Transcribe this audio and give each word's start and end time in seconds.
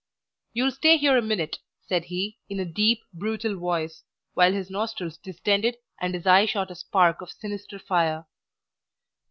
"You'll 0.53 0.71
stay 0.71 0.97
here 0.97 1.15
a 1.15 1.21
minute," 1.21 1.59
said 1.85 2.05
he, 2.05 2.39
in 2.49 2.59
a 2.59 2.65
deep, 2.65 3.03
brutal 3.13 3.55
voice, 3.59 4.01
while 4.33 4.51
his 4.51 4.67
nostrils 4.71 5.15
distended 5.17 5.77
and 5.99 6.15
his 6.15 6.25
eye 6.25 6.47
shot 6.47 6.71
a 6.71 6.75
spark 6.75 7.21
of 7.21 7.29
sinister 7.29 7.77
fire. 7.77 8.25